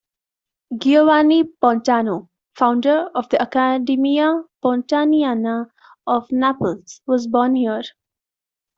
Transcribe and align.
Giovanni 0.75 1.43
Pontano, 1.43 2.29
founder 2.55 3.11
of 3.13 3.29
the 3.29 3.37
Accademia 3.39 4.41
Pontaniana 4.65 5.69
of 6.07 6.31
Naples, 6.31 7.01
was 7.05 7.27
born 7.27 7.53
here. 7.53 7.83